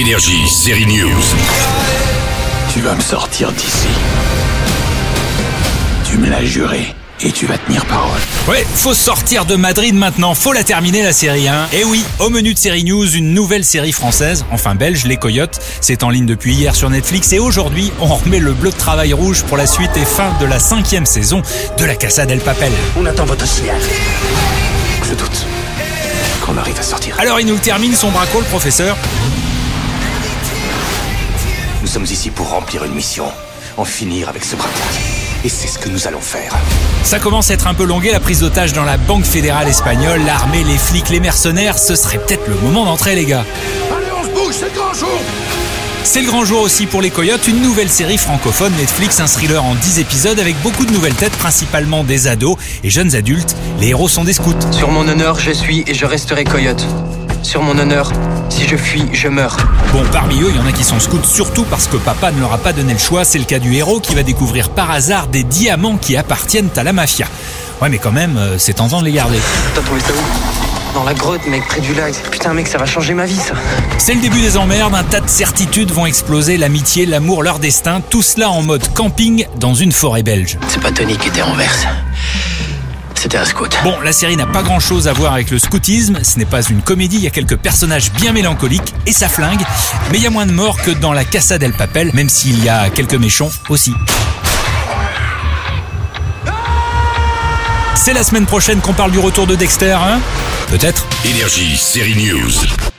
Énergie, 0.00 0.48
série 0.48 0.86
News. 0.86 1.20
Tu 2.72 2.80
vas 2.80 2.94
me 2.94 3.02
sortir 3.02 3.52
d'ici. 3.52 3.88
Tu 6.06 6.16
me 6.16 6.30
l'as 6.30 6.42
juré. 6.42 6.94
Et 7.20 7.30
tu 7.30 7.44
vas 7.44 7.58
tenir 7.58 7.84
parole. 7.84 8.18
Ouais, 8.48 8.64
faut 8.74 8.94
sortir 8.94 9.44
de 9.44 9.56
Madrid 9.56 9.94
maintenant, 9.94 10.34
faut 10.34 10.54
la 10.54 10.64
terminer 10.64 11.02
la 11.02 11.12
série 11.12 11.48
1. 11.48 11.68
Et 11.74 11.84
oui, 11.84 12.02
au 12.18 12.30
menu 12.30 12.54
de 12.54 12.58
série 12.58 12.82
news, 12.82 13.06
une 13.14 13.34
nouvelle 13.34 13.62
série 13.62 13.92
française, 13.92 14.46
enfin 14.50 14.74
belge, 14.74 15.04
Les 15.04 15.18
Coyotes. 15.18 15.60
C'est 15.82 16.02
en 16.02 16.08
ligne 16.08 16.24
depuis 16.24 16.54
hier 16.54 16.74
sur 16.74 16.88
Netflix 16.88 17.34
et 17.34 17.38
aujourd'hui, 17.38 17.92
on 18.00 18.06
remet 18.06 18.38
le 18.38 18.54
bleu 18.54 18.70
de 18.70 18.78
travail 18.78 19.12
rouge 19.12 19.42
pour 19.42 19.58
la 19.58 19.66
suite 19.66 19.94
et 19.96 20.06
fin 20.06 20.32
de 20.40 20.46
la 20.46 20.58
cinquième 20.58 21.04
saison 21.04 21.42
de 21.76 21.84
la 21.84 21.94
Casa 21.94 22.24
del 22.24 22.40
Papel. 22.40 22.72
On 22.98 23.04
attend 23.04 23.26
votre 23.26 23.46
signal. 23.46 23.76
Je 25.06 25.12
doute 25.12 25.44
qu'on 26.40 26.56
arrive 26.56 26.78
à 26.78 26.82
sortir. 26.82 27.16
Alors 27.18 27.38
il 27.38 27.46
nous 27.46 27.52
le 27.52 27.60
termine 27.60 27.94
son 27.94 28.10
braco, 28.10 28.38
le 28.38 28.46
professeur. 28.46 28.96
Nous 31.82 31.86
sommes 31.86 32.04
ici 32.04 32.30
pour 32.30 32.50
remplir 32.50 32.84
une 32.84 32.92
mission, 32.92 33.24
en 33.78 33.84
finir 33.84 34.28
avec 34.28 34.44
ce 34.44 34.54
braquage. 34.54 35.00
Et 35.44 35.48
c'est 35.48 35.66
ce 35.66 35.78
que 35.78 35.88
nous 35.88 36.06
allons 36.06 36.20
faire. 36.20 36.54
Ça 37.04 37.18
commence 37.18 37.50
à 37.50 37.54
être 37.54 37.66
un 37.66 37.74
peu 37.74 37.84
longué 37.84 38.12
la 38.12 38.20
prise 38.20 38.40
d'otage 38.40 38.74
dans 38.74 38.84
la 38.84 38.98
Banque 38.98 39.24
fédérale 39.24 39.66
espagnole, 39.66 40.20
l'armée, 40.26 40.62
les 40.62 40.76
flics, 40.76 41.08
les 41.08 41.20
mercenaires, 41.20 41.78
ce 41.78 41.94
serait 41.94 42.18
peut-être 42.18 42.46
le 42.48 42.56
moment 42.56 42.84
d'entrer 42.84 43.14
les 43.14 43.24
gars. 43.24 43.46
Allez, 43.90 44.06
on 44.14 44.24
se 44.24 44.28
bouge, 44.28 44.54
c'est 44.58 44.66
le 44.66 44.78
grand 44.78 44.92
jour 44.92 45.08
C'est 46.04 46.20
le 46.20 46.26
grand 46.26 46.44
jour 46.44 46.60
aussi 46.60 46.84
pour 46.84 47.00
les 47.00 47.08
Coyotes, 47.08 47.48
une 47.48 47.62
nouvelle 47.62 47.88
série 47.88 48.18
francophone 48.18 48.74
Netflix, 48.76 49.18
un 49.18 49.26
thriller 49.26 49.64
en 49.64 49.74
10 49.74 50.00
épisodes 50.00 50.38
avec 50.38 50.60
beaucoup 50.60 50.84
de 50.84 50.92
nouvelles 50.92 51.14
têtes, 51.14 51.36
principalement 51.38 52.04
des 52.04 52.26
ados 52.26 52.58
et 52.84 52.90
jeunes 52.90 53.14
adultes. 53.14 53.56
Les 53.80 53.88
héros 53.88 54.08
sont 54.10 54.24
des 54.24 54.34
scouts. 54.34 54.52
Sur 54.70 54.90
mon 54.90 55.08
honneur, 55.08 55.40
je 55.40 55.50
suis 55.52 55.84
et 55.86 55.94
je 55.94 56.04
resterai 56.04 56.44
coyote. 56.44 56.84
Sur 57.42 57.62
mon 57.62 57.78
honneur, 57.78 58.12
si 58.50 58.68
je 58.68 58.76
fuis, 58.76 59.04
je 59.12 59.28
meurs. 59.28 59.56
Bon, 59.92 60.02
parmi 60.12 60.40
eux, 60.42 60.50
il 60.50 60.56
y 60.56 60.58
en 60.58 60.66
a 60.66 60.72
qui 60.72 60.84
sont 60.84 61.00
scouts 61.00 61.24
surtout 61.24 61.64
parce 61.64 61.86
que 61.86 61.96
papa 61.96 62.32
ne 62.32 62.40
leur 62.40 62.52
a 62.52 62.58
pas 62.58 62.72
donné 62.72 62.92
le 62.92 62.98
choix. 62.98 63.24
C'est 63.24 63.38
le 63.38 63.44
cas 63.44 63.58
du 63.58 63.74
héros 63.74 64.00
qui 64.00 64.14
va 64.14 64.22
découvrir 64.22 64.70
par 64.70 64.90
hasard 64.90 65.28
des 65.28 65.42
diamants 65.42 65.96
qui 65.96 66.16
appartiennent 66.16 66.70
à 66.76 66.82
la 66.82 66.92
mafia. 66.92 67.26
Ouais, 67.80 67.88
mais 67.88 67.98
quand 67.98 68.12
même, 68.12 68.36
euh, 68.36 68.58
c'est 68.58 68.74
tentant 68.74 69.00
de 69.00 69.06
les 69.06 69.12
garder. 69.12 69.38
T'as 69.74 69.80
trouvé 69.80 70.00
ça 70.00 70.12
où? 70.12 70.94
Dans 70.94 71.04
la 71.04 71.14
grotte, 71.14 71.46
mec, 71.46 71.64
près 71.68 71.80
du 71.80 71.94
lac. 71.94 72.14
Putain, 72.30 72.52
mec, 72.52 72.66
ça 72.66 72.76
va 72.76 72.84
changer 72.84 73.14
ma 73.14 73.24
vie, 73.24 73.36
ça. 73.36 73.54
C'est 73.96 74.14
le 74.14 74.20
début 74.20 74.40
des 74.40 74.56
emmerdes, 74.56 74.94
un 74.94 75.04
tas 75.04 75.20
de 75.20 75.28
certitudes 75.28 75.92
vont 75.92 76.04
exploser, 76.04 76.56
l'amitié, 76.56 77.06
l'amour, 77.06 77.42
leur 77.42 77.60
destin, 77.60 78.02
tout 78.10 78.22
cela 78.22 78.50
en 78.50 78.62
mode 78.62 78.92
camping 78.94 79.46
dans 79.56 79.74
une 79.74 79.92
forêt 79.92 80.24
belge. 80.24 80.58
C'est 80.68 80.82
pas 80.82 80.90
Tony 80.90 81.16
qui 81.16 81.28
était 81.28 81.42
en 81.42 81.54
verse. 81.54 81.86
C'était 83.30 83.42
un 83.42 83.46
scout. 83.46 83.78
Bon, 83.84 84.00
la 84.00 84.12
série 84.12 84.36
n'a 84.36 84.46
pas 84.46 84.60
grand 84.60 84.80
chose 84.80 85.06
à 85.06 85.12
voir 85.12 85.34
avec 85.34 85.52
le 85.52 85.60
scoutisme, 85.60 86.18
ce 86.24 86.36
n'est 86.36 86.44
pas 86.44 86.62
une 86.62 86.82
comédie, 86.82 87.14
il 87.14 87.22
y 87.22 87.28
a 87.28 87.30
quelques 87.30 87.56
personnages 87.56 88.10
bien 88.10 88.32
mélancoliques 88.32 88.92
et 89.06 89.12
ça 89.12 89.28
flingue, 89.28 89.60
mais 90.10 90.18
il 90.18 90.24
y 90.24 90.26
a 90.26 90.30
moins 90.30 90.46
de 90.46 90.50
morts 90.50 90.82
que 90.82 90.90
dans 90.90 91.12
la 91.12 91.24
Casa 91.24 91.56
del 91.56 91.72
Papel, 91.72 92.10
même 92.12 92.28
s'il 92.28 92.64
y 92.64 92.68
a 92.68 92.90
quelques 92.90 93.14
méchants 93.14 93.52
aussi. 93.68 93.94
C'est 97.94 98.14
la 98.14 98.24
semaine 98.24 98.46
prochaine 98.46 98.80
qu'on 98.80 98.94
parle 98.94 99.12
du 99.12 99.20
retour 99.20 99.46
de 99.46 99.54
Dexter, 99.54 99.92
hein? 99.92 100.18
Peut-être 100.66 101.06
Énergie, 101.24 101.76
série 101.76 102.16
News. 102.16 102.89